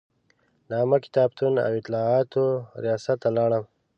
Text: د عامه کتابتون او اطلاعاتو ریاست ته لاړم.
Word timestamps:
د 0.67 0.69
عامه 0.79 0.97
کتابتون 1.05 1.53
او 1.65 1.71
اطلاعاتو 1.81 2.43
ریاست 2.83 3.17
ته 3.23 3.29
لاړم. 3.37 3.63